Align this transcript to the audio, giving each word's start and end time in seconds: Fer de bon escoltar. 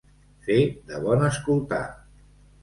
Fer 0.45 0.55
de 0.91 1.01
bon 1.03 1.27
escoltar. 1.27 1.83